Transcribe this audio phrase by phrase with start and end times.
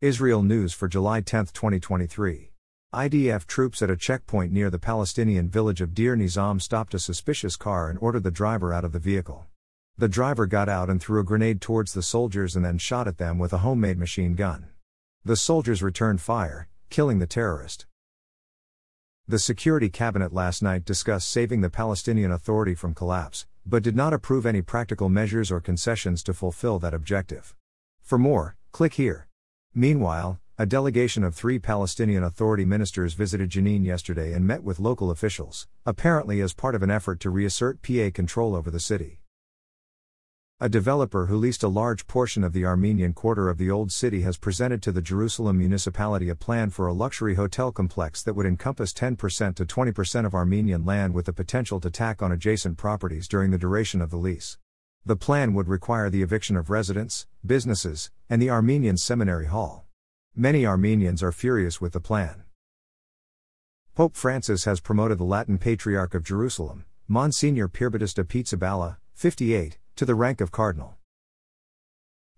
[0.00, 2.52] Israel News for July 10, 2023.
[2.94, 7.56] IDF troops at a checkpoint near the Palestinian village of Deir Nizam stopped a suspicious
[7.56, 9.48] car and ordered the driver out of the vehicle.
[9.96, 13.18] The driver got out and threw a grenade towards the soldiers and then shot at
[13.18, 14.68] them with a homemade machine gun.
[15.24, 17.86] The soldiers returned fire, killing the terrorist.
[19.26, 24.12] The Security Cabinet last night discussed saving the Palestinian Authority from collapse, but did not
[24.12, 27.56] approve any practical measures or concessions to fulfill that objective.
[28.00, 29.27] For more, click here.
[29.78, 35.08] Meanwhile, a delegation of three Palestinian Authority ministers visited Jenin yesterday and met with local
[35.08, 39.20] officials, apparently as part of an effort to reassert PA control over the city.
[40.58, 44.22] A developer who leased a large portion of the Armenian quarter of the Old City
[44.22, 48.46] has presented to the Jerusalem municipality a plan for a luxury hotel complex that would
[48.46, 53.28] encompass 10% to 20% of Armenian land with the potential to tack on adjacent properties
[53.28, 54.58] during the duration of the lease.
[55.06, 59.86] The plan would require the eviction of residents, businesses, and the Armenian Seminary Hall.
[60.36, 62.44] Many Armenians are furious with the plan.
[63.94, 70.14] Pope Francis has promoted the Latin Patriarch of Jerusalem, Monsignor Pierbattista Pizzaballa, 58, to the
[70.14, 70.98] rank of cardinal.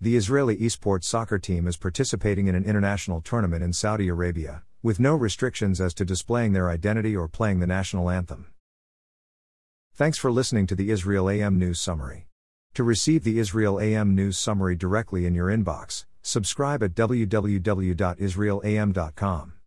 [0.00, 4.98] The Israeli esports soccer team is participating in an international tournament in Saudi Arabia, with
[4.98, 8.46] no restrictions as to displaying their identity or playing the national anthem.
[9.92, 12.29] Thanks for listening to the Israel AM News Summary.
[12.80, 19.59] To receive the Israel AM News Summary directly in your inbox, subscribe at www.israelam.com.